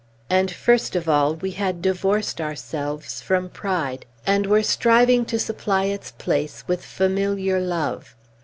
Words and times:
And, 0.31 0.49
first 0.49 0.95
of 0.95 1.07
all, 1.07 1.35
we 1.35 1.51
had 1.51 1.79
divorced 1.79 2.41
ourselves 2.41 3.21
from 3.21 3.49
pride, 3.49 4.07
and 4.25 4.47
were 4.47 4.63
striving 4.63 5.25
to 5.25 5.37
supply 5.37 5.83
its 5.83 6.09
place 6.09 6.63
with 6.67 6.83
familiar 6.83 7.59
love. 7.59 8.15